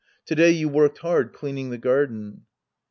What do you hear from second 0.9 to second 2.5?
hard cleaning the garden.